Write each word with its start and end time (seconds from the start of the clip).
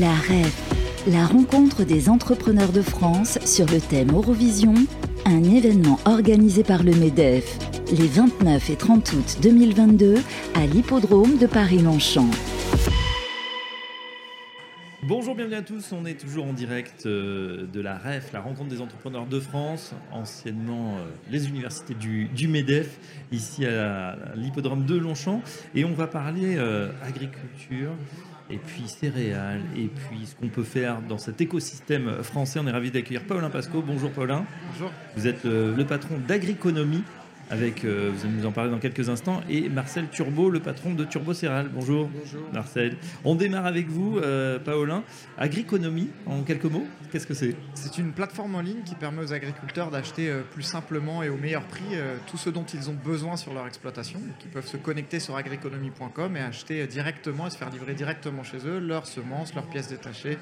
La 0.00 0.12
REF, 0.12 1.06
la 1.06 1.24
rencontre 1.24 1.84
des 1.84 2.08
entrepreneurs 2.08 2.72
de 2.72 2.82
France 2.82 3.38
sur 3.44 3.66
le 3.66 3.80
thème 3.80 4.10
Eurovision, 4.10 4.74
un 5.24 5.44
événement 5.44 6.00
organisé 6.04 6.64
par 6.64 6.82
le 6.82 6.92
MEDEF 6.92 7.58
les 7.92 8.08
29 8.08 8.70
et 8.70 8.76
30 8.76 9.12
août 9.12 9.36
2022 9.42 10.16
à 10.56 10.66
l'hippodrome 10.66 11.36
de 11.38 11.46
Paris-Longchamp. 11.46 12.30
Bonjour, 15.06 15.36
bienvenue 15.36 15.56
à 15.56 15.62
tous. 15.62 15.92
On 15.92 16.06
est 16.06 16.18
toujours 16.18 16.46
en 16.46 16.54
direct 16.54 17.06
euh, 17.06 17.66
de 17.70 17.80
la 17.80 17.96
REF, 17.96 18.32
la 18.32 18.40
rencontre 18.40 18.70
des 18.70 18.80
entrepreneurs 18.80 19.26
de 19.26 19.38
France, 19.38 19.92
anciennement 20.10 20.96
euh, 20.96 21.04
les 21.30 21.46
universités 21.46 21.94
du, 21.94 22.48
MEDEF, 22.48 22.98
ici 23.30 23.66
à 23.66 24.16
l'hippodrome 24.34 24.86
de 24.86 24.96
Longchamp. 24.96 25.42
Et 25.74 25.84
on 25.84 25.92
va 25.92 26.06
parler 26.06 26.56
euh, 26.56 26.88
agriculture, 27.02 27.90
et 28.50 28.58
puis 28.58 28.88
céréales, 28.88 29.62
et 29.76 29.86
puis 29.88 30.26
ce 30.26 30.34
qu'on 30.34 30.48
peut 30.48 30.64
faire 30.64 31.00
dans 31.00 31.18
cet 31.18 31.40
écosystème 31.40 32.22
français. 32.22 32.58
On 32.62 32.66
est 32.66 32.72
ravi 32.72 32.90
d'accueillir 32.90 33.22
Paulin 33.24 33.50
Pasco. 33.50 33.82
Bonjour 33.82 34.10
Paulin. 34.10 34.44
Bonjour. 34.72 34.90
Vous 35.16 35.26
êtes 35.26 35.44
le 35.44 35.84
patron 35.84 36.18
d'Agriconomie 36.26 37.02
avec, 37.50 37.84
euh, 37.84 38.10
vous 38.12 38.24
allez 38.24 38.34
nous 38.34 38.46
en 38.46 38.52
parler 38.52 38.70
dans 38.70 38.78
quelques 38.78 39.08
instants, 39.08 39.40
et 39.48 39.68
Marcel 39.68 40.08
Turbo, 40.08 40.50
le 40.50 40.60
patron 40.60 40.94
de 40.94 41.04
Turbo 41.04 41.34
Céral. 41.34 41.70
Bonjour. 41.72 42.08
Bonjour. 42.08 42.42
Marcel. 42.52 42.96
On 43.24 43.34
démarre 43.34 43.66
avec 43.66 43.88
vous, 43.88 44.18
euh, 44.18 44.58
Paolin. 44.58 45.02
Agriconomie, 45.38 46.10
en 46.26 46.42
quelques 46.42 46.64
mots, 46.64 46.86
qu'est-ce 47.10 47.26
que 47.26 47.34
c'est? 47.34 47.54
C'est 47.74 47.98
une 47.98 48.12
plateforme 48.12 48.54
en 48.54 48.60
ligne 48.60 48.82
qui 48.84 48.94
permet 48.94 49.22
aux 49.22 49.32
agriculteurs 49.32 49.90
d'acheter 49.90 50.30
euh, 50.30 50.42
plus 50.42 50.62
simplement 50.62 51.22
et 51.22 51.28
au 51.28 51.36
meilleur 51.36 51.64
prix 51.64 51.82
tout 52.26 52.36
ce 52.36 52.50
dont 52.50 52.64
ils 52.64 52.90
ont 52.90 52.96
besoin 53.04 53.36
sur 53.36 53.52
leur 53.52 53.66
exploitation. 53.66 54.20
ils 54.44 54.50
peuvent 54.50 54.66
se 54.66 54.76
connecter 54.76 55.20
sur 55.20 55.36
agriconomie.com 55.36 56.36
et 56.36 56.40
acheter 56.40 56.86
directement 56.86 57.46
et 57.46 57.50
se 57.50 57.56
faire 57.56 57.70
livrer 57.70 57.94
directement 57.94 58.42
chez 58.42 58.58
eux 58.66 58.78
leurs 58.78 59.06
semences, 59.06 59.54
leurs 59.54 59.66
pièces 59.66 59.88
détachées, 59.88 60.38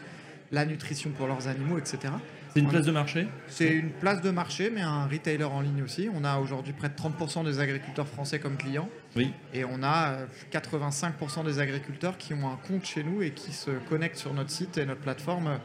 la 0.50 0.64
nutrition 0.64 1.10
pour 1.10 1.26
leurs 1.26 1.48
animaux, 1.48 1.78
etc. 1.78 2.12
C'est 2.52 2.60
une 2.60 2.68
place 2.68 2.84
de 2.84 2.92
marché 2.92 3.28
C'est 3.48 3.70
une 3.70 3.90
place 3.90 4.20
de 4.20 4.30
marché, 4.30 4.70
mais 4.70 4.82
un 4.82 5.06
retailer 5.06 5.44
en 5.44 5.62
ligne 5.62 5.82
aussi. 5.82 6.08
On 6.14 6.22
a 6.22 6.38
aujourd'hui 6.38 6.74
près 6.74 6.90
de 6.90 6.94
30% 6.94 7.44
des 7.44 7.60
agriculteurs 7.60 8.06
français 8.06 8.40
comme 8.40 8.56
clients. 8.56 8.90
Oui. 9.16 9.32
Et 9.54 9.64
on 9.64 9.82
a 9.82 10.26
85% 10.52 11.40
euh, 11.40 11.42
des 11.44 11.60
agriculteurs 11.60 12.18
qui 12.18 12.34
ont 12.34 12.50
un 12.50 12.58
compte 12.68 12.84
chez 12.84 13.04
nous 13.04 13.22
et 13.22 13.30
qui 13.30 13.52
se 13.52 13.70
connectent 13.88 14.18
sur 14.18 14.34
notre 14.34 14.50
site 14.50 14.76
et 14.76 14.84
notre 14.84 15.00
plateforme 15.00 15.46
euh, 15.46 15.56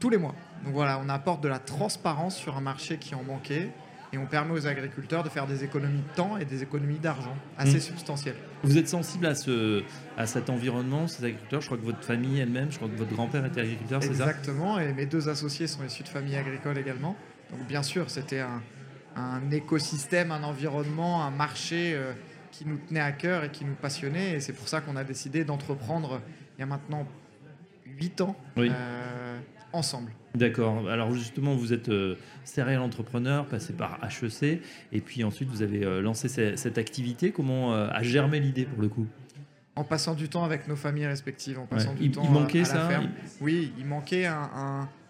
tous 0.00 0.10
les 0.10 0.18
mois. 0.18 0.34
Donc 0.64 0.74
voilà, 0.74 1.00
on 1.02 1.08
apporte 1.08 1.42
de 1.42 1.48
la 1.48 1.58
transparence 1.58 2.36
sur 2.36 2.56
un 2.56 2.60
marché 2.60 2.98
qui 2.98 3.14
en 3.14 3.22
manquait 3.22 3.70
et 4.14 4.18
on 4.18 4.26
permet 4.26 4.52
aux 4.52 4.66
agriculteurs 4.66 5.24
de 5.24 5.28
faire 5.28 5.46
des 5.46 5.64
économies 5.64 6.02
de 6.02 6.14
temps 6.14 6.36
et 6.36 6.44
des 6.44 6.62
économies 6.62 7.00
d'argent 7.00 7.36
assez 7.58 7.78
mmh. 7.78 7.80
substantielles. 7.80 8.36
Vous 8.62 8.78
êtes 8.78 8.88
sensible 8.88 9.26
à, 9.26 9.34
ce, 9.34 9.82
à 10.16 10.26
cet 10.26 10.50
environnement, 10.50 11.08
ces 11.08 11.24
agriculteurs? 11.24 11.60
Je 11.60 11.66
crois 11.66 11.78
que 11.78 11.84
votre 11.84 12.04
famille 12.04 12.38
elle-même, 12.38 12.70
je 12.70 12.76
crois 12.76 12.88
que 12.88 12.96
votre 12.96 13.12
grand-père 13.12 13.44
était 13.44 13.60
agriculteur, 13.60 14.02
c'est 14.02 14.14
ça? 14.14 14.26
Exactement, 14.26 14.78
et 14.78 14.92
mes 14.92 15.06
deux 15.06 15.28
associés 15.28 15.66
sont 15.66 15.84
issus 15.84 16.04
de 16.04 16.08
familles 16.08 16.36
agricoles 16.36 16.78
également. 16.78 17.16
Donc 17.50 17.66
bien 17.66 17.82
sûr, 17.82 18.08
c'était 18.08 18.40
un, 18.40 18.62
un, 19.16 19.50
écosystème, 19.50 20.30
un 20.30 20.44
environnement, 20.44 21.24
un 21.24 21.30
marché 21.30 21.94
euh, 21.94 22.12
qui 22.52 22.66
nous 22.66 22.78
tenait 22.78 23.00
à 23.00 23.12
cœur 23.12 23.42
et 23.42 23.50
qui 23.50 23.64
nous 23.64 23.74
passionnait. 23.74 24.34
Et 24.34 24.40
c'est 24.40 24.52
pour 24.52 24.68
ça 24.68 24.80
qu'on 24.80 24.94
a 24.94 25.02
décidé 25.02 25.44
d'entreprendre 25.44 26.20
il 26.56 26.60
y 26.60 26.62
a 26.62 26.66
maintenant 26.66 27.06
8 27.84 28.20
ans 28.20 28.36
euh, 28.58 29.38
ensemble. 29.72 30.12
D'accord. 30.34 30.88
Alors 30.88 31.14
justement, 31.14 31.54
vous 31.54 31.72
êtes 31.72 31.88
euh, 31.88 32.16
serial 32.44 32.80
entrepreneur, 32.80 33.46
passé 33.46 33.72
par 33.72 34.00
HEC, 34.02 34.60
et 34.92 35.00
puis 35.00 35.22
ensuite 35.22 35.48
vous 35.48 35.62
avez 35.62 35.84
euh, 35.84 36.00
lancé 36.00 36.28
cette, 36.28 36.76
activité. 36.76 37.30
Comment 37.30 37.72
euh, 37.72 37.88
a 37.92 38.02
germé 38.02 38.40
l'idée 38.40 38.64
pour 38.64 38.82
le 38.82 38.88
coup? 38.88 39.06
En 39.76 39.84
passant 39.84 40.14
du 40.14 40.28
temps 40.28 40.44
avec 40.44 40.66
nos 40.66 40.76
familles 40.76 41.06
respectives, 41.06 41.58
en 41.58 41.66
passant 41.66 41.94
du 41.94 42.04
il, 42.04 42.10
temps 42.12 42.22
il 42.24 42.30
manquait 42.30 42.60
à, 42.60 42.64
ça 42.64 42.88
Oui, 43.40 43.72
il 43.78 43.86
manquait 43.86 44.28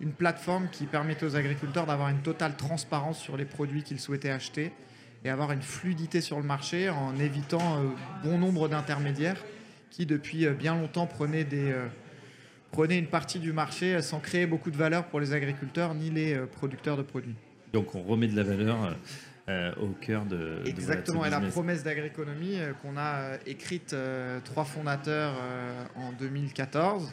une 0.00 0.12
plateforme 0.12 0.69
qui 0.72 0.86
permettait 0.86 1.27
aux 1.27 1.36
agriculteurs 1.36 1.86
d'avoir 1.86 2.08
une 2.08 2.20
totale 2.20 2.56
transparence 2.56 3.18
sur 3.18 3.36
les 3.36 3.45
produits 3.45 3.83
qu'ils 3.83 4.01
souhaitaient 4.01 4.30
acheter 4.30 4.73
et 5.23 5.30
avoir 5.30 5.52
une 5.52 5.61
fluidité 5.61 6.23
sur 6.23 6.39
le 6.39 6.45
marché 6.45 6.89
en 6.89 7.18
évitant 7.18 7.83
bon 8.23 8.39
nombre 8.39 8.68
d'intermédiaires 8.68 9.42
qui 9.91 10.06
depuis 10.06 10.46
bien 10.48 10.74
longtemps 10.74 11.06
prenaient 11.06 11.45
des 11.45 11.74
prenez 12.74 12.98
une 12.98 13.07
partie 13.07 13.39
du 13.39 13.52
marché 13.52 14.02
sans 14.02 14.18
créer 14.18 14.46
beaucoup 14.46 14.73
de 14.73 14.77
valeur 14.77 15.05
pour 15.05 15.20
les 15.20 15.33
agriculteurs 15.33 15.95
ni 15.95 16.11
les 16.11 16.35
euh, 16.35 16.46
producteurs 16.46 16.96
de 16.96 17.02
produits. 17.02 17.36
Donc 17.73 17.95
on 17.95 18.02
remet 18.02 18.27
de 18.27 18.35
la 18.35 18.42
valeur 18.42 18.96
euh, 19.48 19.73
au 19.80 19.90
cœur 19.90 20.24
de... 20.24 20.58
Exactement, 20.67 21.24
et 21.24 21.30
la 21.30 21.40
promesse 21.40 21.85
d'agriconomie 21.85 22.57
euh, 22.58 22.73
qu'on 22.83 22.96
a 22.96 23.36
écrite 23.46 23.95
trois 24.45 24.64
fondateurs 24.64 25.35
en 25.95 26.12
2014, 26.12 27.12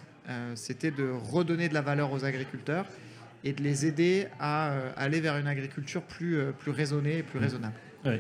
c'était 0.56 0.92
de 0.92 1.10
redonner 1.12 1.70
de 1.70 1.74
la 1.74 1.82
valeur 1.82 2.12
aux 2.12 2.26
agriculteurs 2.26 2.86
et 3.44 3.54
de 3.54 3.62
les 3.62 3.86
aider 3.86 4.28
à 4.40 4.74
aller 4.96 5.20
vers 5.20 5.38
une 5.38 5.48
agriculture 5.48 6.04
plus, 6.04 6.40
plus 6.60 6.72
raisonnée 6.72 7.18
et 7.18 7.24
plus 7.24 7.40
mmh. 7.40 7.44
raisonnable. 7.44 7.76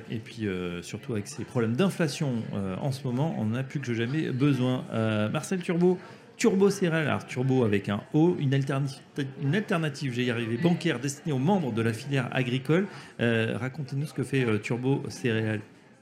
et 0.09 0.17
puis 0.17 0.47
surtout 0.81 1.13
avec 1.13 1.27
ces 1.27 1.45
problèmes 1.45 1.75
d'inflation 1.75 2.43
en 2.81 2.91
ce 2.91 3.03
moment, 3.05 3.35
on 3.37 3.45
n'a 3.45 3.63
plus 3.63 3.79
que 3.79 3.93
jamais 3.93 4.29
besoin. 4.29 4.83
Marcel 5.31 5.61
Turbo, 5.61 5.97
Turbo 6.41 6.71
Céréales, 6.71 7.07
alors 7.07 7.27
Turbo 7.27 7.63
avec 7.63 7.87
un 7.87 8.01
O, 8.13 8.35
une 8.39 8.55
alternative, 8.55 9.03
une 9.43 9.53
alternative 9.53 10.11
j'ai 10.11 10.23
y 10.23 10.31
arrivé, 10.31 10.57
bancaire 10.57 10.99
destinée 10.99 11.33
aux 11.33 11.37
membres 11.37 11.71
de 11.71 11.83
la 11.83 11.93
filière 11.93 12.29
agricole. 12.31 12.87
Euh, 13.19 13.55
racontez-nous 13.59 14.07
ce 14.07 14.13
que 14.15 14.23
fait 14.23 14.43
euh, 14.43 14.57
Turbo 14.57 15.03
Céréales. 15.07 15.61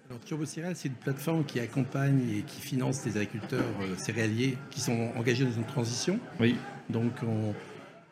Alors, 0.09 0.21
Turbo 0.21 0.45
Céréales, 0.45 0.77
c'est 0.77 0.87
une 0.87 0.93
plateforme 0.93 1.43
qui 1.43 1.59
accompagne 1.59 2.21
et 2.37 2.43
qui 2.43 2.61
finance 2.61 3.05
les 3.05 3.17
agriculteurs 3.17 3.65
euh, 3.81 3.97
céréaliers 3.97 4.57
qui 4.71 4.79
sont 4.79 5.09
engagés 5.17 5.43
dans 5.43 5.51
une 5.51 5.65
transition. 5.65 6.17
Oui. 6.39 6.55
Donc, 6.89 7.15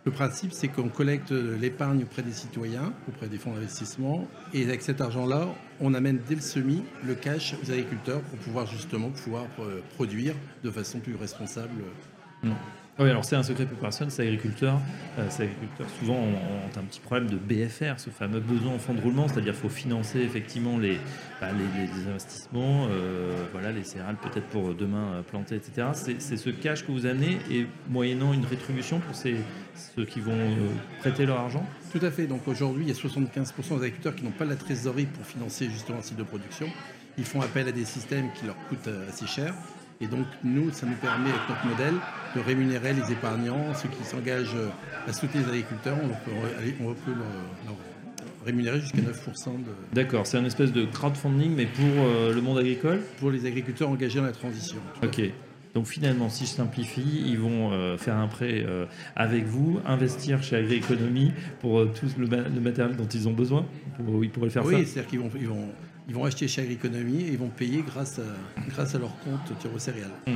le 0.03 0.11
principe, 0.11 0.51
c'est 0.51 0.67
qu'on 0.67 0.89
collecte 0.89 1.31
l'épargne 1.31 2.03
auprès 2.03 2.23
des 2.23 2.33
citoyens, 2.33 2.91
auprès 3.07 3.27
des 3.27 3.37
fonds 3.37 3.53
d'investissement, 3.53 4.27
et 4.53 4.63
avec 4.65 4.81
cet 4.81 4.99
argent-là, 4.99 5.47
on 5.79 5.93
amène 5.93 6.19
dès 6.27 6.35
le 6.35 6.41
semis 6.41 6.83
le 7.05 7.15
cash 7.15 7.55
aux 7.63 7.71
agriculteurs 7.71 8.19
pour 8.19 8.37
pouvoir 8.39 8.67
justement 8.67 9.09
pouvoir 9.09 9.45
produire 9.95 10.35
de 10.63 10.69
façon 10.69 10.99
plus 10.99 11.15
responsable 11.15 11.81
Mm. 12.43 12.51
Oui, 12.99 13.11
alors 13.11 13.23
c'est 13.23 13.35
un 13.35 13.43
secret 13.43 13.67
pour 13.67 13.77
personne, 13.77 14.09
c'est 14.09 14.23
agriculteurs. 14.23 14.79
Euh, 15.19 15.27
ces 15.29 15.43
agriculteurs, 15.43 15.87
souvent, 15.99 16.15
ont, 16.15 16.79
un 16.79 16.83
petit 16.83 16.99
problème 16.99 17.29
de 17.29 17.37
BFR, 17.37 17.99
ce 17.99 18.09
fameux 18.09 18.39
besoin 18.39 18.73
en 18.73 18.79
fonds 18.79 18.95
de 18.95 19.01
roulement, 19.01 19.27
c'est-à-dire 19.27 19.53
qu'il 19.53 19.61
faut 19.61 19.69
financer 19.69 20.19
effectivement 20.19 20.79
les, 20.79 20.97
bah, 21.39 21.49
investissements, 22.09 22.87
euh, 22.89 23.45
voilà, 23.51 23.71
les 23.71 23.83
céréales 23.83 24.15
peut-être 24.15 24.47
pour 24.47 24.73
demain 24.73 25.13
euh, 25.13 25.21
planter, 25.21 25.55
etc. 25.57 25.89
C'est 25.93 26.37
ce 26.37 26.49
cash 26.49 26.87
que 26.87 26.91
vous 26.91 27.05
amenez 27.05 27.37
et 27.51 27.67
moyennant 27.87 28.33
une 28.33 28.45
rétribution 28.45 28.99
pour 28.99 29.15
ces, 29.15 29.35
ceux 29.95 30.05
qui 30.05 30.19
vont 30.19 30.57
prêter 30.99 31.27
leur 31.27 31.37
argent? 31.37 31.65
Tout 31.91 32.03
à 32.03 32.09
fait. 32.09 32.25
Donc 32.25 32.47
aujourd'hui, 32.47 32.85
il 32.85 32.89
y 32.89 32.91
a 32.91 32.95
75% 32.95 33.53
des 33.53 33.75
agriculteurs 33.75 34.15
qui 34.15 34.23
n'ont 34.23 34.31
pas 34.31 34.45
la 34.45 34.55
trésorerie 34.55 35.05
pour 35.05 35.23
financer 35.23 35.69
justement 35.69 35.99
un 35.99 36.01
site 36.01 36.17
de 36.17 36.23
production. 36.23 36.67
Ils 37.19 37.25
font 37.25 37.41
appel 37.41 37.67
à 37.67 37.71
des 37.71 37.85
systèmes 37.85 38.29
qui 38.33 38.47
leur 38.47 38.55
coûtent 38.69 38.89
assez 39.07 39.27
cher. 39.27 39.53
Et 39.99 40.07
donc, 40.07 40.25
nous, 40.43 40.69
ça 40.71 40.85
nous 40.85 40.95
permet, 40.95 41.29
avec 41.29 41.41
notre 41.49 41.65
modèle, 41.65 41.95
de 42.35 42.41
rémunérer 42.41 42.93
les 42.93 43.11
épargnants, 43.11 43.73
ceux 43.73 43.89
qui 43.89 44.03
s'engagent 44.03 44.55
à 45.07 45.13
soutenir 45.13 45.45
les 45.47 45.53
agriculteurs. 45.53 45.97
On 46.03 46.07
peut, 46.07 46.35
on 46.81 46.93
peut 46.93 47.13
leur, 47.17 47.75
rémunérer 48.45 48.79
jusqu'à 48.79 48.99
9% 48.99 49.01
de... 49.01 49.71
D'accord, 49.93 50.25
c'est 50.25 50.37
une 50.37 50.45
espèce 50.45 50.71
de 50.71 50.85
crowdfunding, 50.85 51.53
mais 51.55 51.65
pour 51.65 51.85
euh, 51.85 52.33
le 52.33 52.41
monde 52.41 52.57
agricole? 52.59 53.01
Pour 53.19 53.31
les 53.31 53.45
agriculteurs 53.45 53.89
engagés 53.89 54.19
dans 54.19 54.25
la 54.25 54.31
transition. 54.31 54.77
Ok. 55.03 55.21
Donc 55.73 55.85
finalement, 55.85 56.29
si 56.29 56.45
je 56.45 56.51
simplifie, 56.51 57.23
ils 57.25 57.37
vont 57.37 57.71
euh, 57.71 57.97
faire 57.97 58.15
un 58.15 58.27
prêt 58.27 58.63
euh, 58.65 58.85
avec 59.15 59.45
vous, 59.45 59.79
investir 59.85 60.41
chez 60.41 60.55
Agri-Économie 60.55 61.33
pour 61.59 61.91
tout 61.91 62.07
le, 62.17 62.27
matériel 62.61 62.95
dont 62.95 63.07
ils 63.07 63.27
ont 63.27 63.33
besoin? 63.33 63.65
Pour, 63.97 64.23
ils 64.23 64.29
pourraient 64.29 64.49
faire 64.49 64.63
ça? 64.63 64.69
Oui, 64.69 64.85
c'est-à-dire 64.85 65.09
qu'ils 65.09 65.19
vont, 65.19 65.29
ils 65.39 65.47
vont 65.47 65.69
ils 66.07 66.15
vont 66.15 66.23
acheter 66.23 66.47
chez 66.47 66.61
Agriconomie 66.61 67.23
et 67.23 67.31
ils 67.31 67.37
vont 67.37 67.49
payer 67.49 67.83
grâce 67.85 68.19
à, 68.19 68.61
grâce 68.69 68.95
à 68.95 68.97
leur 68.97 69.17
compte 69.19 69.57
Tiro 69.59 69.77
Céréales. 69.77 70.09
Hum. 70.25 70.35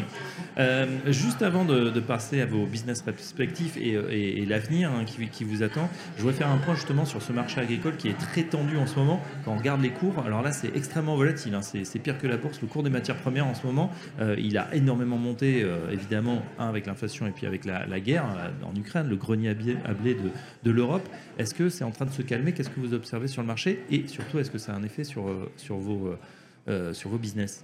Euh, 0.58 0.86
juste 1.08 1.42
avant 1.42 1.64
de, 1.64 2.00
passer 2.02 2.42
à 2.42 2.46
vos 2.46 2.66
business 2.66 3.04
respectifs 3.06 3.78
et, 3.78 4.46
l'avenir 4.46 4.92
hein, 4.92 5.06
qui, 5.06 5.44
vous 5.44 5.64
attend, 5.64 5.90
je 6.18 6.24
voudrais 6.24 6.36
faire 6.36 6.50
un 6.50 6.58
point 6.58 6.76
justement 6.76 7.06
sur 7.06 7.22
ce 7.22 7.32
marché 7.32 7.62
agricole 7.62 7.96
qui 7.96 8.10
est 8.10 8.18
très 8.18 8.44
tendu 8.44 8.76
en 8.76 8.86
ce 8.86 8.96
moment. 8.96 9.22
Quand 9.46 9.54
on 9.54 9.58
regarde 9.58 9.82
les 9.82 9.92
cours, 9.92 10.20
alors 10.26 10.42
là 10.42 10.52
c'est 10.52 10.76
extrêmement 10.76 11.16
volatile, 11.16 11.54
hein, 11.54 11.62
c'est 11.62 12.00
pire 12.00 12.18
que 12.18 12.28
la 12.28 12.38
bourse. 12.38 12.60
Le 12.62 12.68
cours 12.68 12.84
des 12.84 12.90
matières 12.90 13.18
premières 13.18 13.48
en 13.48 13.54
ce 13.54 13.66
moment, 13.66 13.92
euh, 14.20 14.36
il 14.38 14.58
a 14.58 14.74
énormément 14.74 15.18
monté, 15.18 15.62
euh, 15.64 15.92
évidemment, 15.92 16.44
un 16.60 16.68
avec 16.68 16.86
l'inflation 16.86 17.28
et 17.28 17.32
puis 17.32 17.46
avec 17.46 17.66
la, 17.66 18.00
guerre 18.02 18.26
en 18.64 18.76
Ukraine, 18.76 19.08
le 19.08 19.16
grenier 19.16 19.50
à 19.50 19.94
blé 19.94 20.18
de 20.64 20.72
l'Europe. 20.72 21.08
Est-ce 21.38 21.54
que 21.54 21.70
c'est 21.70 21.84
en 21.84 21.92
train 21.92 22.06
de 22.06 22.12
se 22.12 22.24
calmer? 22.24 22.52
Qu'est-ce 22.52 22.70
que 22.70 22.80
vous 22.80 22.94
observez 22.94 23.28
sur 23.28 23.42
le 23.42 23.48
marché? 23.48 23.84
Et 23.92 24.08
surtout, 24.08 24.40
est-ce 24.40 24.50
que 24.50 24.58
ça 24.58 24.74
a 24.74 24.76
un 24.76 24.84
effet 24.84 25.04
sur 25.04 25.30
sur 25.62 25.78
vos, 25.78 26.08
euh, 26.08 26.20
euh, 26.68 26.94
sur 26.94 27.10
vos 27.10 27.18
business 27.18 27.64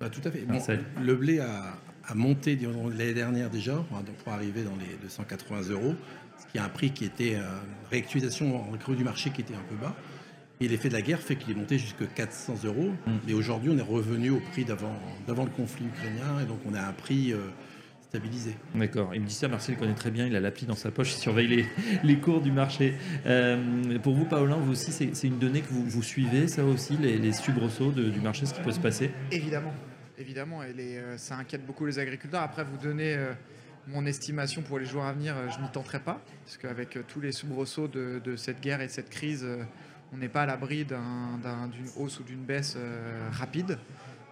bah, 0.00 0.08
Tout 0.10 0.20
à 0.24 0.30
fait. 0.30 0.44
le 1.02 1.14
blé 1.14 1.40
a, 1.40 1.78
monté 2.14 2.58
l'année 2.96 3.14
dernière 3.14 3.50
déjà, 3.50 3.84
pour 4.24 4.32
arriver 4.32 4.62
dans 4.62 4.76
les 4.76 4.96
280 5.02 5.70
euros, 5.70 5.94
ce 6.38 6.46
qui 6.50 6.58
est 6.58 6.60
un 6.60 6.68
prix 6.68 6.90
qui 6.90 7.04
était 7.04 7.34
une 7.34 7.42
réactualisation 7.90 8.72
en 8.72 8.76
creux 8.76 8.94
du 8.94 9.04
marché 9.04 9.30
qui 9.30 9.40
était 9.40 9.54
un 9.54 9.64
peu 9.68 9.74
bas. 9.74 9.94
Et 10.60 10.68
l'effet 10.68 10.88
de 10.88 10.94
la 10.94 11.02
guerre 11.02 11.20
fait 11.20 11.36
qu'il 11.36 11.50
est 11.50 11.58
monté 11.58 11.78
jusqu'à 11.78 12.06
400 12.06 12.60
euros. 12.64 12.90
Mm. 13.06 13.12
Mais 13.26 13.34
aujourd'hui, 13.34 13.70
on 13.70 13.76
est 13.76 13.82
revenu 13.82 14.30
au 14.30 14.40
prix 14.40 14.64
d'avant 14.64 15.44
le 15.44 15.50
conflit 15.50 15.86
ukrainien. 15.86 16.40
Et 16.42 16.46
donc, 16.46 16.60
on 16.64 16.74
a 16.74 16.80
un 16.80 16.92
prix, 16.92 17.34
D'accord. 18.74 19.14
Il 19.14 19.20
me 19.20 19.26
dit 19.26 19.34
ça, 19.34 19.48
Marcel 19.48 19.76
connaît 19.76 19.94
très 19.94 20.10
bien, 20.10 20.26
il 20.26 20.36
a 20.36 20.40
l'appli 20.40 20.66
dans 20.66 20.74
sa 20.74 20.90
poche, 20.90 21.14
il 21.14 21.18
surveille 21.18 21.48
les, 21.48 21.66
les 22.02 22.18
cours 22.18 22.40
du 22.40 22.52
marché. 22.52 22.94
Euh, 23.26 23.98
pour 23.98 24.14
vous, 24.14 24.24
Paolin, 24.24 24.56
vous 24.56 24.72
aussi, 24.72 24.92
c'est 24.92 25.26
une 25.26 25.38
donnée 25.38 25.60
que 25.60 25.68
vous, 25.68 25.84
vous 25.84 26.02
suivez, 26.02 26.48
ça 26.48 26.64
aussi, 26.64 26.96
les, 26.96 27.18
les 27.18 27.32
soubresauts 27.32 27.92
du 27.92 28.20
marché, 28.20 28.46
ce 28.46 28.54
qui 28.54 28.62
peut 28.62 28.72
se 28.72 28.80
passer? 28.80 29.10
Évidemment, 29.30 29.74
évidemment, 30.18 30.62
et 30.62 30.74
euh, 30.78 31.18
ça 31.18 31.36
inquiète 31.36 31.66
beaucoup 31.66 31.86
les 31.86 31.98
agriculteurs. 31.98 32.42
Après, 32.42 32.64
vous 32.64 32.78
donnez 32.78 33.14
euh, 33.14 33.32
mon 33.86 34.06
estimation 34.06 34.62
pour 34.62 34.78
les 34.78 34.86
jours 34.86 35.04
à 35.04 35.12
venir, 35.12 35.34
je 35.54 35.60
n'y 35.60 35.68
tenterai 35.70 36.00
pas, 36.00 36.22
parce 36.44 36.56
qu'avec 36.56 36.98
tous 37.08 37.20
les 37.20 37.32
soubresauts 37.32 37.88
de, 37.88 38.20
de, 38.24 38.36
cette 38.36 38.60
guerre 38.60 38.80
et 38.80 38.86
de 38.86 38.92
cette 38.92 39.10
crise, 39.10 39.46
on 40.12 40.16
n'est 40.16 40.28
pas 40.28 40.42
à 40.42 40.46
l'abri 40.46 40.84
d'une 40.84 41.88
hausse 41.96 42.20
ou 42.20 42.22
d'une 42.22 42.44
baisse 42.44 42.76
rapide. 43.32 43.78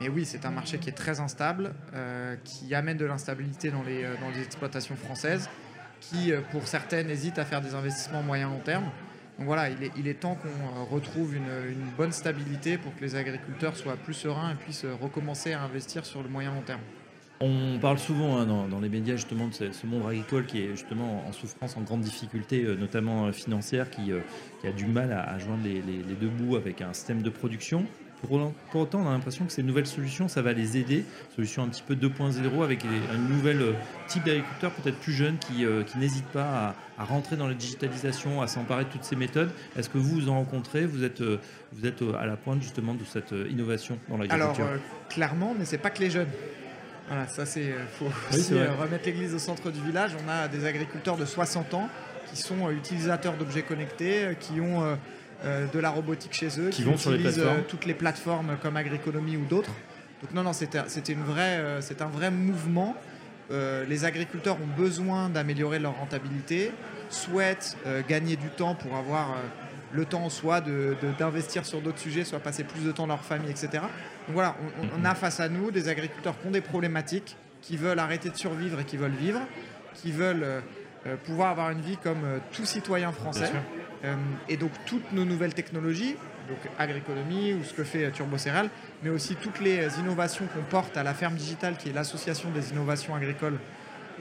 Mais 0.00 0.08
oui, 0.08 0.25
c'est 0.25 0.44
un 0.44 0.50
marché 0.50 0.79
qui 0.79 0.88
est 0.88 0.94
très 0.94 1.20
instable, 1.20 1.73
euh, 1.94 2.37
qui 2.44 2.75
amène 2.75 2.96
de 2.96 3.05
l'instabilité 3.05 3.70
dans 3.70 3.82
les, 3.82 4.05
euh, 4.05 4.14
dans 4.20 4.31
les 4.31 4.43
exploitations 4.43 4.96
françaises, 4.96 5.49
qui, 6.00 6.32
euh, 6.32 6.41
pour 6.50 6.67
certaines, 6.67 7.11
hésitent 7.11 7.38
à 7.38 7.44
faire 7.44 7.61
des 7.61 7.75
investissements 7.75 8.23
moyen 8.23 8.49
long 8.49 8.58
terme. 8.58 8.85
Donc 9.38 9.46
voilà, 9.46 9.70
il 9.70 9.82
est, 9.82 9.93
il 9.96 10.08
est 10.08 10.14
temps 10.14 10.37
qu'on 10.37 10.85
retrouve 10.85 11.35
une, 11.35 11.43
une, 11.69 11.91
bonne 11.96 12.12
stabilité 12.12 12.79
pour 12.79 12.94
que 12.94 13.00
les 13.00 13.17
agriculteurs 13.17 13.76
soient 13.76 13.96
plus 13.96 14.14
sereins 14.14 14.52
et 14.52 14.55
puissent 14.55 14.87
recommencer 15.00 15.52
à 15.52 15.62
investir 15.62 16.06
sur 16.06 16.23
le 16.23 16.29
moyen 16.29 16.55
long 16.55 16.62
terme. 16.62 16.81
On 17.41 17.79
parle 17.81 17.99
souvent 17.99 18.38
hein, 18.38 18.46
dans, 18.46 18.69
dans, 18.69 18.79
les 18.79 18.88
médias 18.88 19.17
justement 19.17 19.49
de 19.49 19.52
ce, 19.52 19.87
monde 19.87 20.06
agricole 20.06 20.46
qui 20.46 20.62
est 20.62 20.70
justement 20.70 21.26
en 21.26 21.32
souffrance, 21.32 21.76
en 21.76 21.81
grande 21.81 22.02
difficulté, 22.02 22.62
notamment 22.79 23.32
financière, 23.32 23.91
qui, 23.91 24.12
a 24.12 24.73
du 24.73 24.87
mal 24.87 25.12
à, 25.12 25.37
joindre 25.38 25.64
les, 25.64 25.82
les, 25.82 26.14
deux 26.14 26.29
bouts 26.29 26.55
avec 26.55 26.81
un 26.81 26.93
système 26.93 27.23
de 27.23 27.31
production. 27.31 27.87
Pour, 28.26 28.80
autant, 28.80 29.00
on 29.00 29.08
a 29.08 29.12
l'impression 29.12 29.44
que 29.44 29.52
ces 29.52 29.62
nouvelles 29.62 29.86
solutions, 29.86 30.28
ça 30.28 30.42
va 30.42 30.52
les 30.52 30.76
aider. 30.76 31.04
Solution 31.34 31.62
un 31.62 31.68
petit 31.68 31.82
peu 31.82 31.94
2.0 31.94 32.62
avec 32.62 32.84
un 32.84 33.18
nouvel 33.18 33.60
euh, 33.60 33.72
type 34.08 34.24
d'agriculteur, 34.24 34.72
peut-être 34.72 34.98
plus 34.98 35.12
jeune, 35.12 35.38
qui, 35.38 35.64
euh, 35.64 35.82
qui 35.82 35.98
n'hésite 35.98 36.26
pas 36.26 36.74
à, 36.98 37.04
rentrer 37.04 37.36
dans 37.36 37.48
la 37.48 37.54
digitalisation, 37.54 38.42
à 38.42 38.46
s'emparer 38.46 38.84
de 38.84 38.90
toutes 38.90 39.04
ces 39.04 39.16
méthodes. 39.16 39.50
Est-ce 39.76 39.88
que 39.88 39.98
vous 39.98 40.20
vous 40.20 40.28
en 40.28 40.34
rencontrez? 40.34 40.86
Vous 40.86 41.04
êtes, 41.04 41.20
euh, 41.20 41.38
vous 41.72 41.86
êtes 41.86 42.02
à 42.18 42.26
la 42.26 42.36
pointe 42.36 42.62
justement 42.62 42.94
de 42.94 43.04
cette 43.04 43.32
innovation 43.50 43.98
dans 44.08 44.16
l'agriculture? 44.16 44.64
Alors, 44.64 44.80
clairement, 45.08 45.54
mais 45.58 45.64
c'est 45.64 45.78
pas 45.78 45.90
que 45.90 46.00
les 46.00 46.10
jeunes. 46.10 46.30
Voilà, 47.08 47.28
ça 47.28 47.44
c'est. 47.44 47.74
faut 47.98 48.06
aussi 48.32 48.54
remettre 48.54 49.04
l'église 49.04 49.34
au 49.34 49.38
centre 49.38 49.70
du 49.70 49.80
village. 49.80 50.12
On 50.24 50.28
a 50.30 50.48
des 50.48 50.64
agriculteurs 50.64 51.18
de 51.18 51.26
60 51.26 51.74
ans 51.74 51.90
qui 52.30 52.40
sont 52.40 52.70
utilisateurs 52.70 53.36
d'objets 53.36 53.62
connectés, 53.62 54.34
qui 54.40 54.58
ont 54.58 54.96
de 55.44 55.78
la 55.78 55.90
robotique 55.90 56.32
chez 56.32 56.60
eux, 56.60 56.70
qui, 56.70 56.82
vont 56.84 56.94
utilisent 56.94 57.38
euh, 57.38 57.60
toutes 57.69 57.84
les 57.84 57.94
plateformes 57.94 58.56
comme 58.62 58.76
Agriconomie 58.76 59.36
ou 59.36 59.44
d'autres. 59.44 59.72
Donc 60.22 60.32
non, 60.32 60.42
non, 60.42 60.52
euh, 60.52 61.78
c'est 61.81 62.02
un 62.02 62.08
vrai 62.08 62.31
mouvement. 62.31 62.96
les 63.50 64.04
agriculteurs 64.04 64.56
ont 64.56 64.76
besoin 64.76 65.28
d'améliorer 65.28 65.78
leur 65.78 65.96
rentabilité, 65.96 66.72
souhaitent 67.10 67.76
gagner 68.08 68.36
du 68.36 68.48
temps 68.48 68.75
pour 68.75 68.96
avoir 68.96 69.36
le 69.92 70.04
temps 70.06 70.28
soit 70.28 70.60
d'investir 71.19 71.62
de, 71.62 71.66
sur 71.66 71.81
d'autres 71.81 71.98
sujets, 71.98 72.25
soit 72.25 72.40
passer 72.40 72.64
plus 72.64 72.84
de 72.84 72.90
temps 72.90 73.06
dans 73.06 73.14
leur 73.14 73.25
famille, 73.25 73.50
etc. 73.50 73.69
Donc 73.72 74.32
voilà, 74.32 74.56
on, 74.98 75.04
a 75.04 75.14
face 75.14 75.40
à 75.40 75.48
nous 75.48 75.70
des 75.70 75.88
agriculteurs 75.88 76.34
qui 76.40 76.46
ont 76.48 76.50
des 76.50 76.62
problématiques, 76.62 77.36
qui 77.60 77.76
veulent 77.76 77.98
arrêter 77.98 78.31
de 78.31 78.36
survivre 78.36 78.81
et 78.81 78.84
qui 78.84 78.96
veulent 78.96 79.12
vivre, 79.12 79.40
qui 79.94 80.10
veulent 80.10 80.62
pouvoir 81.25 81.50
avoir 81.50 81.70
une 81.70 81.82
vie 81.82 81.98
comme 81.98 82.22
tout 82.52 82.64
citoyen 82.64 83.12
français. 83.12 83.52
Euh, 84.04 84.16
et 84.48 84.56
donc 84.56 84.70
toutes 84.86 85.12
nos 85.12 85.24
nouvelles 85.24 85.54
technologies, 85.54 86.16
donc 86.48 86.58
agroéconomie 86.78 87.54
ou 87.54 87.64
ce 87.64 87.72
que 87.72 87.84
fait 87.84 88.10
Turbo 88.10 88.36
Céréales, 88.36 88.68
mais 89.02 89.10
aussi 89.10 89.34
toutes 89.36 89.60
les 89.60 89.88
innovations 89.98 90.46
qu'on 90.46 90.62
porte 90.62 90.96
à 90.96 91.02
la 91.02 91.14
ferme 91.14 91.34
digitale, 91.34 91.76
qui 91.76 91.88
est 91.88 91.92
l'association 91.92 92.50
des 92.50 92.70
innovations 92.70 93.14
agricoles 93.14 93.58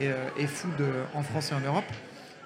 et, 0.00 0.08
euh, 0.08 0.46
food 0.46 0.80
euh, 0.80 1.04
en 1.14 1.22
France 1.22 1.52
et 1.52 1.54
en 1.54 1.60
Europe, 1.60 1.84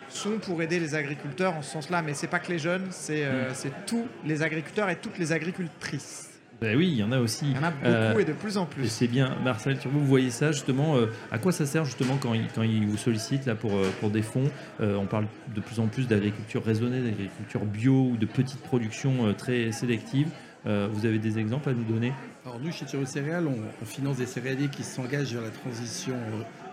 sont 0.09 0.39
pour 0.39 0.61
aider 0.63 0.81
les 0.81 0.95
agriculteurs 0.95 1.55
en 1.55 1.63
ce 1.63 1.71
sens-là. 1.71 2.03
Mais 2.03 2.15
c'est 2.15 2.27
pas 2.27 2.41
que 2.41 2.51
les 2.51 2.59
jeunes, 2.59 2.89
c'est 2.91 3.25
mm. 3.25 3.71
tous 3.87 4.07
les 4.25 4.43
agriculteurs 4.43 4.91
et 4.91 4.97
toutes 4.97 5.19
les 5.19 5.33
agricultrices. 5.33 6.38
Ben 6.61 6.77
oui, 6.77 6.89
il 6.89 6.97
y 6.97 7.03
en 7.05 7.13
a 7.13 7.21
aussi. 7.21 7.47
Il 7.47 7.57
y 7.57 7.59
en 7.59 7.63
a 7.63 7.71
beaucoup 7.71 7.87
euh, 7.87 8.19
et 8.19 8.25
de 8.25 8.33
plus 8.33 8.57
en 8.57 8.67
plus. 8.67 8.89
C'est 8.89 9.07
bien, 9.07 9.37
Marcel, 9.45 9.79
vous 9.85 10.05
voyez 10.05 10.31
ça 10.31 10.51
justement. 10.51 10.97
Euh, 10.97 11.07
à 11.31 11.39
quoi 11.39 11.53
ça 11.53 11.67
sert 11.67 11.85
justement 11.85 12.19
quand 12.21 12.35
ils 12.35 12.49
quand 12.49 12.63
il 12.63 12.87
vous 12.87 12.97
sollicitent 12.97 13.47
là, 13.47 13.55
pour, 13.55 13.75
euh, 13.75 13.89
pour 14.01 14.11
des 14.11 14.23
fonds 14.23 14.51
On 14.81 15.07
parle 15.07 15.27
de 15.55 15.61
plus 15.61 15.79
en 15.79 15.87
plus 15.87 16.09
d'agriculture 16.09 16.65
raisonnée, 16.65 17.01
d'agriculture 17.01 17.65
bio 17.65 18.11
ou 18.13 18.17
de 18.17 18.27
petites 18.27 18.61
productions 18.61 19.33
très 19.35 19.71
sélectives. 19.71 20.29
vous 20.65 21.07
avez 21.07 21.19
des 21.19 21.39
exemples 21.39 21.69
à 21.69 21.73
nous 21.73 21.85
donner? 21.85 22.13
Alors 22.45 22.59
nous, 22.59 22.73
chez 22.73 22.87
Tiro 22.87 23.05
Céréales, 23.05 23.47
on, 23.47 23.85
finance 23.85 24.17
des 24.17 24.27
céréaliers 24.27 24.69
qui 24.69 24.83
s'engagent 24.83 25.33
vers 25.33 25.43
la 25.43 25.51
transition 25.51 26.17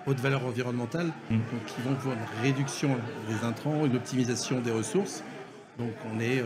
haute 0.07 0.19
valeur 0.19 0.45
environnementale, 0.45 1.07
mmh. 1.29 1.35
donc 1.35 1.65
qui 1.67 1.81
vont 1.81 1.95
pour 1.95 2.11
une 2.11 2.43
réduction 2.43 2.95
des 3.27 3.45
intrants, 3.45 3.85
une 3.85 3.95
optimisation 3.95 4.61
des 4.61 4.71
ressources. 4.71 5.23
Donc 5.77 5.91
on 6.11 6.19
est 6.19 6.43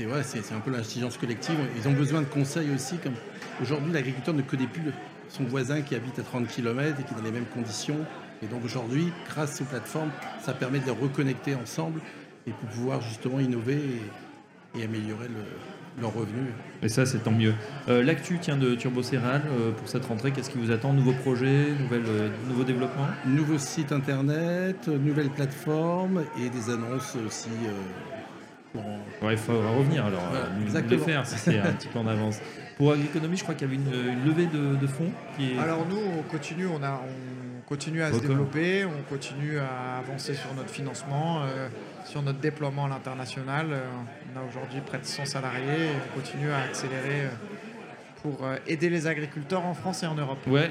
c'est 0.00 0.06
ouais, 0.06 0.22
c'est 0.22 0.54
un 0.54 0.60
peu 0.60 0.70
l'intelligence 0.70 1.18
collective. 1.18 1.56
Ils 1.76 1.88
ont 1.88 1.92
besoin 1.92 2.20
de 2.20 2.26
conseils 2.26 2.70
aussi. 2.72 2.98
Comme 2.98 3.14
aujourd'hui, 3.60 3.92
l'agriculteur 3.92 4.32
ne 4.32 4.42
connaît 4.42 4.68
plus 4.68 4.92
son 5.28 5.42
voisin 5.42 5.82
qui 5.82 5.96
habite 5.96 6.16
à 6.20 6.22
30 6.22 6.46
km 6.46 7.00
et 7.00 7.02
qui 7.02 7.12
est 7.12 7.16
dans 7.16 7.24
les 7.24 7.32
mêmes 7.32 7.48
conditions. 7.52 7.96
Et 8.40 8.46
donc 8.46 8.64
aujourd'hui, 8.64 9.12
grâce 9.28 9.60
aux 9.60 9.64
plateformes, 9.64 10.10
ça 10.40 10.52
permet 10.52 10.78
de 10.78 10.84
les 10.84 10.92
reconnecter 10.92 11.56
ensemble 11.56 12.00
et 12.46 12.52
pour 12.52 12.68
pouvoir 12.68 13.00
justement 13.00 13.40
innover 13.40 13.80
et, 14.76 14.84
améliorer 14.84 15.26
le, 15.26 16.00
leur 16.00 16.14
revenu. 16.14 16.52
Et 16.80 16.88
ça, 16.88 17.04
c'est 17.04 17.24
tant 17.24 17.32
mieux. 17.32 17.54
Euh, 17.88 18.04
l'actu 18.04 18.38
tient 18.38 18.56
de 18.56 18.76
Turbo 18.76 19.02
Céral 19.02 19.42
euh, 19.50 19.72
pour 19.72 19.88
cette 19.88 20.04
rentrée. 20.04 20.30
Qu'est-ce 20.30 20.50
qui 20.50 20.58
vous 20.58 20.70
attend? 20.70 20.92
Nouveaux 20.92 21.18
projets, 21.24 21.72
nouvelles, 21.76 22.06
euh, 22.06 22.28
nouveaux 22.48 22.62
développements? 22.62 23.08
Nouveau 23.26 23.58
site 23.58 23.90
internet, 23.90 24.86
nouvelles 24.86 25.30
plateformes 25.30 26.22
et 26.40 26.50
des 26.50 26.70
annonces 26.70 27.16
aussi 27.26 27.48
il 28.74 29.36
faudra 29.36 29.70
revenir 29.70 30.04
alors, 30.04 30.22
euh, 30.34 30.80
le 30.88 30.98
faire 30.98 31.26
si 31.26 31.38
c'est 31.38 31.58
un 31.58 31.72
petit 31.72 31.88
peu 31.88 31.98
en 31.98 32.06
avance. 32.06 32.40
Pour 32.76 32.92
Agriconomie, 32.92 33.36
je 33.36 33.42
crois 33.42 33.54
qu'il 33.54 33.66
y 33.66 33.70
avait 33.70 33.82
une, 33.82 34.24
levée 34.24 34.46
de, 34.46 34.86
fonds. 34.86 35.10
Alors 35.60 35.84
nous, 35.88 35.98
on 36.18 36.22
continue, 36.22 36.66
on, 36.66 36.82
a, 36.82 37.02
on 37.02 37.68
continue 37.68 38.02
à 38.02 38.12
se 38.12 38.20
développer, 38.20 38.84
on 38.84 39.02
continue 39.12 39.58
à 39.58 39.98
avancer 39.98 40.34
sur 40.34 40.54
notre 40.54 40.70
financement, 40.70 41.42
euh, 41.42 41.68
sur 42.04 42.22
notre 42.22 42.38
déploiement 42.38 42.84
à 42.84 42.88
l'international. 42.88 43.66
Euh, 43.72 43.80
on 44.32 44.38
a 44.38 44.48
aujourd'hui 44.48 44.80
près 44.80 44.98
de 44.98 45.04
100 45.04 45.26
salariés 45.26 45.86
et 45.86 45.96
on 45.96 46.20
continue 46.20 46.50
à 46.50 46.58
accélérer 46.58 47.28
pour 48.22 48.44
euh, 48.44 48.56
aider 48.66 48.90
les 48.90 49.06
agriculteurs 49.06 49.64
en 49.64 49.74
France 49.74 50.02
et 50.02 50.06
en 50.06 50.14
Europe. 50.14 50.38
Ouais, 50.46 50.68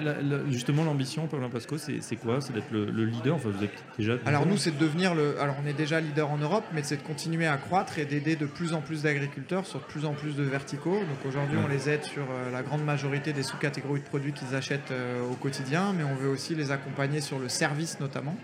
justement, 0.50 0.84
l'ambition, 0.84 1.28
Paulin 1.28 1.50
Pasco, 1.50 1.78
c'est 1.78 2.16
quoi? 2.16 2.42
C'est 2.42 2.54
d'être 2.54 2.72
le, 2.72 3.06
leader? 3.06 3.36
Enfin, 3.36 3.50
vous 3.50 3.64
êtes 3.64 3.84
déjà. 3.98 4.14
Alors, 4.26 4.46
nous, 4.46 4.58
c'est 4.58 4.72
de 4.72 4.80
devenir 4.80 5.16
le. 5.16 5.40
Alors, 5.40 5.56
on 5.64 5.68
est 5.68 5.74
déjà 5.74 6.00
leader 6.00 6.30
en 6.30 6.38
Europe, 6.38 6.66
mais 6.74 6.84
c'est 6.84 6.98
de 6.98 7.02
continuer 7.02 7.48
à 7.48 7.58
croître 7.58 8.00
et 8.00 8.06
d'aider 8.06 8.36
de 8.36 8.46
plus 8.46 8.74
en 8.74 8.82
plus 8.82 9.04
d'agriculteurs 9.04 9.66
sur 9.66 9.80
de 9.80 9.86
plus 9.86 10.06
en 10.06 10.14
plus 10.14 10.36
de 10.36 10.44
verticaux. 10.44 11.00
Donc, 11.00 11.26
aujourd'hui, 11.28 11.58
on 11.64 11.68
les 11.68 11.90
aide 11.90 12.04
sur 12.04 12.24
euh, 12.24 12.52
la 12.52 12.64
grande 12.64 12.84
majorité 12.84 13.34
des 13.34 13.44
sous-catégories 13.44 14.02
de 14.02 14.06
produits 14.06 14.34
qu'ils 14.34 14.56
achètent 14.56 14.92
euh, 14.92 15.24
au 15.30 15.36
quotidien, 15.36 15.94
mais 15.98 16.04
on 16.04 16.16
veut 16.16 16.30
aussi 16.30 16.56
les 16.56 16.72
accompagner 16.72 17.22
sur 17.22 17.40
le 17.40 17.50
service, 17.50 18.00
notamment, 18.00 18.36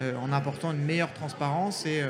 en 0.00 0.32
apportant 0.32 0.72
une 0.72 0.82
meilleure 0.82 1.12
transparence 1.12 1.84
et 1.84 2.02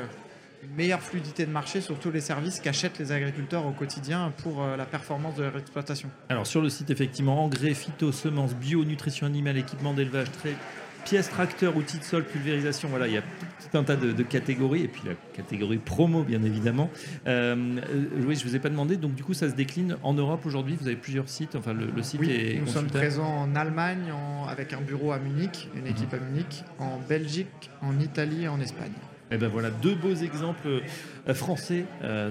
meilleure 0.75 1.01
fluidité 1.01 1.45
de 1.45 1.51
marché 1.51 1.81
sur 1.81 1.99
tous 1.99 2.11
les 2.11 2.21
services 2.21 2.59
qu'achètent 2.59 2.99
les 2.99 3.11
agriculteurs 3.11 3.65
au 3.65 3.71
quotidien 3.71 4.31
pour 4.37 4.61
euh, 4.61 4.77
la 4.77 4.85
performance 4.85 5.35
de 5.35 5.43
leur 5.43 5.57
exploitation. 5.57 6.09
Alors 6.29 6.47
sur 6.47 6.61
le 6.61 6.69
site 6.69 6.89
effectivement 6.89 7.43
engrais, 7.43 7.73
phyto, 7.73 8.11
semences, 8.11 8.55
bio, 8.55 8.85
nutrition 8.85 9.27
animale, 9.27 9.57
équipement 9.57 9.93
d'élevage, 9.93 10.31
très 10.31 10.55
pièces 11.03 11.29
tracteurs, 11.29 11.75
outils 11.75 11.97
de 11.97 12.03
sol, 12.03 12.23
pulvérisation, 12.23 12.89
voilà, 12.89 13.07
il 13.07 13.13
y 13.13 13.17
a 13.17 13.21
tout 13.21 13.77
un 13.77 13.83
tas 13.83 13.95
de, 13.95 14.23
catégories, 14.23 14.83
et 14.83 14.87
puis 14.87 15.01
la 15.05 15.13
catégorie 15.33 15.77
promo, 15.77 16.23
bien 16.23 16.43
évidemment. 16.43 16.89
Euh, 17.27 17.55
euh, 17.55 18.05
oui, 18.25 18.35
je 18.35 18.43
ne 18.43 18.49
vous 18.49 18.55
ai 18.55 18.59
pas 18.59 18.69
demandé, 18.69 18.97
donc 18.97 19.15
du 19.15 19.23
coup, 19.23 19.33
ça 19.33 19.49
se 19.49 19.55
décline 19.55 19.97
en 20.03 20.13
Europe 20.13 20.45
aujourd'hui, 20.45 20.77
vous 20.79 20.87
avez 20.87 20.95
plusieurs 20.95 21.29
sites, 21.29 21.55
enfin 21.55 21.73
le, 21.73 22.03
site 22.03 22.21
est... 22.23 22.59
Nous 22.59 22.67
sommes 22.67 22.87
présents 22.87 23.41
en 23.41 23.55
Allemagne, 23.55 24.13
avec 24.47 24.73
un 24.73 24.81
bureau 24.81 25.11
à 25.11 25.19
Munich, 25.19 25.69
une 25.75 25.87
équipe 25.87 26.13
à 26.13 26.17
Munich, 26.17 26.63
en 26.79 26.99
Belgique, 26.99 27.71
en 27.81 27.99
Italie 27.99 28.43
et 28.43 28.47
en 28.47 28.59
Espagne. 28.59 28.91
Et 29.31 29.35
eh 29.35 29.37
ben 29.37 29.47
voilà, 29.47 29.69
deux 29.69 29.95
beaux 29.95 30.13
exemples 30.13 30.67
euh, 30.67 31.33
français, 31.33 31.85
100% 32.03 32.03
euh, 32.03 32.29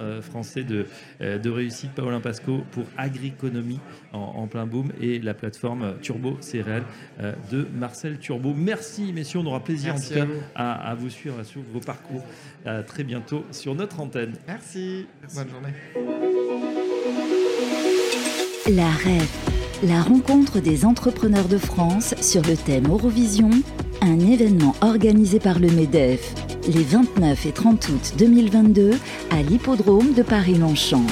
euh, 0.00 0.20
français 0.22 0.64
de, 0.64 0.86
de 1.18 1.50
réussite. 1.50 1.92
Paolin 1.92 2.20
Pasco 2.20 2.62
pour 2.72 2.84
Agriconomie 2.98 3.80
en, 4.12 4.46
plein 4.46 4.66
boom 4.66 4.92
et 5.00 5.18
la 5.18 5.32
plateforme 5.32 5.94
Turbo 6.02 6.36
Céréales 6.40 6.84
de 7.50 7.66
Marcel 7.74 8.18
Turbo. 8.18 8.52
Merci 8.54 9.14
messieurs, 9.14 9.40
on 9.40 9.46
aura 9.46 9.64
plaisir 9.64 9.94
en 9.94 9.98
tout 9.98 10.12
cas 10.12 10.26
à, 10.54 10.94
vous 10.94 11.08
suivre 11.08 11.42
sur 11.42 11.62
vos 11.72 11.80
parcours. 11.80 12.22
À 12.66 12.82
très 12.82 13.04
bientôt 13.04 13.46
sur 13.50 13.74
notre 13.74 14.00
antenne. 14.00 14.34
Merci. 14.46 15.06
Bonne 15.34 15.48
journée. 15.48 15.72
La 18.68 18.90
REF, 18.90 19.82
la 19.84 20.02
rencontre 20.02 20.60
des 20.60 20.84
entrepreneurs 20.84 21.48
de 21.48 21.56
France 21.56 22.14
sur 22.20 22.42
le 22.42 22.56
thème 22.56 22.88
Eurovision 22.88 23.50
un 24.02 24.20
événement 24.20 24.74
organisé 24.80 25.38
par 25.38 25.58
le 25.58 25.70
MEDEF 25.70 26.34
les 26.68 26.82
29 26.82 27.46
et 27.46 27.52
30 27.52 27.88
août 27.88 28.14
2022 28.18 28.92
à 29.30 29.42
l'hippodrome 29.42 30.12
de 30.14 30.22
Paris-Longchamp. 30.22 31.06